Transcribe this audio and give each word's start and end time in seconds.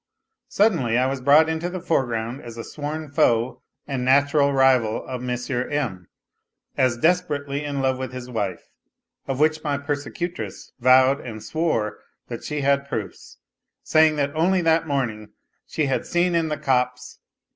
Suddenly 0.47 0.97
I 0.97 1.05
was 1.05 1.21
brought 1.21 1.47
into 1.47 1.69
the 1.69 1.79
foreground 1.79 2.41
as 2.41 2.57
a 2.57 2.63
sworn 2.63 3.07
foe 3.11 3.61
and 3.85 4.03
natural 4.03 4.51
rival 4.51 5.05
of 5.05 5.21
M. 5.23 5.69
M., 5.71 6.07
as 6.75 6.97
desperately 6.97 7.63
in 7.63 7.81
love 7.83 7.99
with 7.99 8.11
his 8.11 8.27
wife, 8.27 8.71
of 9.27 9.39
which 9.39 9.63
my 9.63 9.77
persecutress 9.77 10.71
vowed 10.79 11.19
and 11.21 11.43
swore 11.43 11.99
that 12.29 12.43
she 12.43 12.61
had. 12.61 12.89
proofs, 12.89 13.37
saying 13.83 14.15
that 14.15 14.35
only 14.35 14.61
that 14.63 14.87
morning 14.87 15.33
she 15.67 15.85
had 15.85 16.07
seen 16.07 16.33
in 16.33 16.47
the 16.47 16.57
copse. 16.57 17.19